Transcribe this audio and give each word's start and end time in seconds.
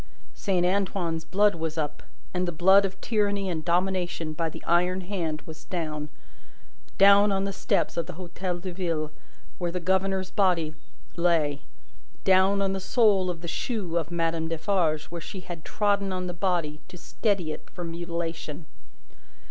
Saint 0.33 0.65
Antoine's 0.65 1.23
blood 1.23 1.53
was 1.53 1.77
up, 1.77 2.01
and 2.33 2.47
the 2.47 2.51
blood 2.51 2.85
of 2.85 2.99
tyranny 3.01 3.47
and 3.51 3.63
domination 3.63 4.33
by 4.33 4.49
the 4.49 4.63
iron 4.65 5.01
hand 5.01 5.43
was 5.43 5.65
down 5.65 6.09
down 6.97 7.31
on 7.31 7.43
the 7.43 7.53
steps 7.53 7.97
of 7.97 8.07
the 8.07 8.13
Hotel 8.13 8.57
de 8.57 8.71
Ville 8.73 9.11
where 9.59 9.71
the 9.71 9.79
governor's 9.79 10.31
body 10.31 10.73
lay 11.15 11.61
down 12.23 12.63
on 12.63 12.73
the 12.73 12.79
sole 12.79 13.29
of 13.29 13.41
the 13.41 13.47
shoe 13.47 13.95
of 13.95 14.09
Madame 14.09 14.47
Defarge 14.47 15.03
where 15.11 15.21
she 15.21 15.41
had 15.41 15.63
trodden 15.63 16.11
on 16.11 16.25
the 16.25 16.33
body 16.33 16.81
to 16.87 16.97
steady 16.97 17.51
it 17.51 17.69
for 17.69 17.83
mutilation. 17.83 18.65